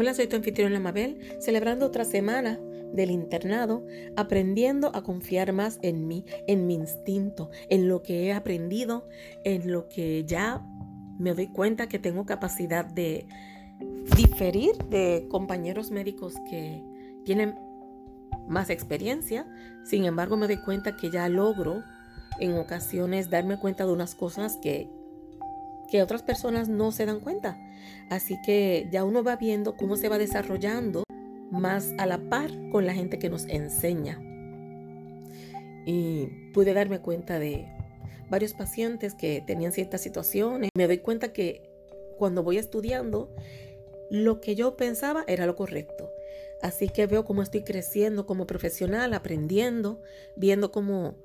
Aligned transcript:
Hola, 0.00 0.14
soy 0.14 0.28
tu 0.28 0.40
Mabel, 0.80 1.18
celebrando 1.40 1.84
otra 1.84 2.04
semana 2.04 2.60
del 2.92 3.10
internado, 3.10 3.84
aprendiendo 4.16 4.94
a 4.94 5.02
confiar 5.02 5.52
más 5.52 5.80
en 5.82 6.06
mí, 6.06 6.24
en 6.46 6.68
mi 6.68 6.74
instinto, 6.74 7.50
en 7.68 7.88
lo 7.88 8.00
que 8.00 8.26
he 8.26 8.32
aprendido, 8.32 9.08
en 9.42 9.72
lo 9.72 9.88
que 9.88 10.22
ya 10.24 10.64
me 11.18 11.34
doy 11.34 11.48
cuenta 11.48 11.88
que 11.88 11.98
tengo 11.98 12.26
capacidad 12.26 12.84
de 12.84 13.26
diferir 14.16 14.76
de 14.88 15.26
compañeros 15.28 15.90
médicos 15.90 16.34
que 16.48 16.80
tienen 17.24 17.56
más 18.46 18.70
experiencia. 18.70 19.52
Sin 19.82 20.04
embargo, 20.04 20.36
me 20.36 20.46
doy 20.46 20.58
cuenta 20.58 20.96
que 20.96 21.10
ya 21.10 21.28
logro 21.28 21.82
en 22.38 22.56
ocasiones 22.56 23.30
darme 23.30 23.58
cuenta 23.58 23.84
de 23.84 23.90
unas 23.90 24.14
cosas 24.14 24.58
que 24.62 24.88
que 25.90 26.02
otras 26.02 26.22
personas 26.22 26.68
no 26.68 26.92
se 26.92 27.06
dan 27.06 27.20
cuenta. 27.20 27.58
Así 28.10 28.36
que 28.44 28.88
ya 28.90 29.04
uno 29.04 29.22
va 29.22 29.36
viendo 29.36 29.76
cómo 29.76 29.96
se 29.96 30.08
va 30.08 30.18
desarrollando 30.18 31.04
más 31.50 31.94
a 31.98 32.06
la 32.06 32.18
par 32.28 32.50
con 32.70 32.86
la 32.86 32.94
gente 32.94 33.18
que 33.18 33.30
nos 33.30 33.46
enseña. 33.46 34.20
Y 35.86 36.26
pude 36.52 36.74
darme 36.74 37.00
cuenta 37.00 37.38
de 37.38 37.66
varios 38.30 38.52
pacientes 38.52 39.14
que 39.14 39.42
tenían 39.46 39.72
ciertas 39.72 40.02
situaciones. 40.02 40.70
Me 40.76 40.86
doy 40.86 40.98
cuenta 40.98 41.32
que 41.32 41.62
cuando 42.18 42.42
voy 42.42 42.58
estudiando, 42.58 43.34
lo 44.10 44.40
que 44.40 44.54
yo 44.54 44.76
pensaba 44.76 45.24
era 45.26 45.46
lo 45.46 45.56
correcto. 45.56 46.10
Así 46.60 46.88
que 46.88 47.06
veo 47.06 47.24
cómo 47.24 47.42
estoy 47.42 47.62
creciendo 47.62 48.26
como 48.26 48.46
profesional, 48.46 49.14
aprendiendo, 49.14 50.02
viendo 50.36 50.72
cómo, 50.72 51.16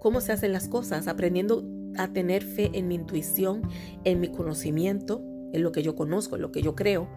cómo 0.00 0.20
se 0.20 0.32
hacen 0.32 0.52
las 0.52 0.68
cosas, 0.68 1.06
aprendiendo 1.06 1.62
a 1.96 2.12
tener 2.12 2.42
fe 2.42 2.70
en 2.74 2.88
mi 2.88 2.94
intuición, 2.94 3.62
en 4.04 4.20
mi 4.20 4.28
conocimiento, 4.28 5.22
en 5.52 5.62
lo 5.62 5.72
que 5.72 5.82
yo 5.82 5.94
conozco, 5.94 6.36
en 6.36 6.42
lo 6.42 6.52
que 6.52 6.62
yo 6.62 6.74
creo, 6.74 7.08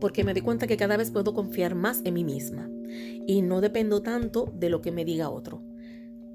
porque 0.00 0.24
me 0.24 0.34
di 0.34 0.40
cuenta 0.40 0.66
que 0.66 0.76
cada 0.76 0.96
vez 0.96 1.10
puedo 1.10 1.32
confiar 1.32 1.74
más 1.74 2.02
en 2.04 2.14
mí 2.14 2.24
misma 2.24 2.68
y 3.26 3.42
no 3.42 3.60
dependo 3.60 4.02
tanto 4.02 4.52
de 4.54 4.68
lo 4.68 4.82
que 4.82 4.90
me 4.90 5.04
diga 5.04 5.30
otro. 5.30 5.62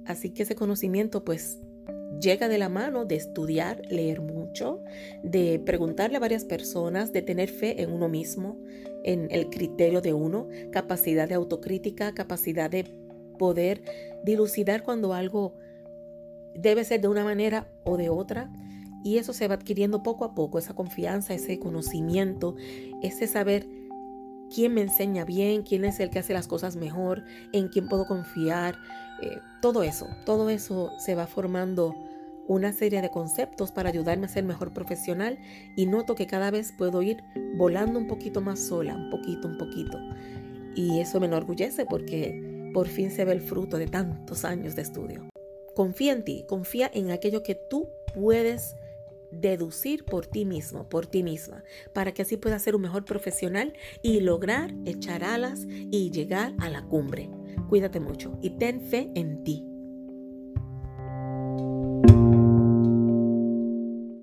Así 0.06 0.30
que 0.30 0.44
ese 0.44 0.56
conocimiento 0.56 1.26
pues 1.26 1.60
llega 2.22 2.48
de 2.48 2.58
la 2.58 2.70
mano 2.70 3.06
de 3.06 3.16
estudiar, 3.16 3.82
leer 3.90 4.22
mucho, 4.22 4.82
de 5.24 5.60
preguntarle 5.60 6.18
a 6.18 6.22
varias 6.22 6.46
personas, 6.46 7.12
de 7.12 7.22
tener 7.22 7.50
fe 7.50 7.82
en 7.82 7.92
uno 7.92 8.08
mismo, 8.08 8.58
en 9.04 9.28
el 9.32 9.50
criterio 9.50 10.02
de 10.02 10.14
uno, 10.14 10.48
capacidad 10.72 11.28
de 11.28 11.36
autocrítica, 11.36 12.14
capacidad 12.14 12.70
de 12.70 12.86
poder 13.38 13.82
dilucidar 14.24 14.84
cuando 14.84 15.14
algo 15.14 15.56
debe 16.58 16.84
ser 16.84 17.02
de 17.02 17.08
una 17.08 17.24
manera 17.24 17.68
o 17.86 17.98
de 17.98 18.10
otra. 18.10 18.52
Y 19.04 19.18
eso 19.18 19.32
se 19.32 19.48
va 19.48 19.56
adquiriendo 19.56 20.04
poco 20.04 20.26
a 20.26 20.34
poco, 20.34 20.60
esa 20.60 20.74
confianza, 20.74 21.34
ese 21.34 21.60
conocimiento, 21.60 22.56
ese 23.02 23.28
saber 23.28 23.68
quién 24.54 24.74
me 24.74 24.82
enseña 24.82 25.24
bien, 25.24 25.64
quién 25.64 25.86
es 25.86 26.00
el 26.00 26.10
que 26.10 26.20
hace 26.20 26.34
las 26.34 26.48
cosas 26.48 26.76
mejor, 26.76 27.24
en 27.54 27.70
quién 27.70 27.88
puedo 27.88 28.06
confiar, 28.06 28.76
eh, 29.22 29.40
todo 29.62 29.84
eso, 29.84 30.08
todo 30.26 30.50
eso 30.50 30.92
se 31.00 31.16
va 31.16 31.28
formando 31.28 31.96
una 32.48 32.72
serie 32.72 33.02
de 33.02 33.10
conceptos 33.10 33.72
para 33.72 33.90
ayudarme 33.90 34.26
a 34.26 34.30
ser 34.30 34.44
mejor 34.44 34.74
profesional 34.74 35.38
y 35.76 35.86
noto 35.86 36.16
que 36.16 36.28
cada 36.28 36.50
vez 36.50 36.72
puedo 36.72 37.02
ir 37.02 37.18
volando 37.56 38.00
un 38.00 38.08
poquito 38.08 38.42
más 38.42 38.60
sola, 38.60 38.96
un 38.96 39.10
poquito, 39.10 39.48
un 39.48 39.58
poquito. 39.58 40.00
Y 40.76 41.00
eso 41.00 41.20
me 41.20 41.28
enorgullece 41.28 41.86
porque 41.86 42.72
por 42.74 42.88
fin 42.88 43.12
se 43.12 43.26
ve 43.26 43.34
el 43.34 43.42
fruto 43.42 43.78
de 43.78 43.88
tantos 43.88 44.46
años 44.46 44.76
de 44.76 44.84
estudio. 44.84 45.28
Confía 45.78 46.14
en 46.14 46.24
ti, 46.24 46.44
confía 46.48 46.90
en 46.92 47.12
aquello 47.12 47.44
que 47.44 47.54
tú 47.54 47.92
puedes 48.16 48.76
deducir 49.30 50.06
por 50.06 50.26
ti 50.26 50.44
mismo, 50.44 50.90
por 50.90 51.06
ti 51.06 51.22
misma, 51.22 51.64
para 51.94 52.16
que 52.16 52.24
así 52.24 52.36
puedas 52.36 52.64
ser 52.64 52.76
un 52.76 52.82
mejor 52.82 53.06
profesional 53.06 53.74
y 54.02 54.22
lograr 54.22 54.74
echar 54.86 55.24
alas 55.24 55.68
y 55.68 56.10
llegar 56.10 56.56
a 56.58 56.72
la 56.72 56.84
cumbre. 56.88 57.30
Cuídate 57.70 58.00
mucho 58.00 58.40
y 58.42 58.58
ten 58.58 58.82
fe 58.82 59.12
en 59.14 59.44
ti. 59.44 59.67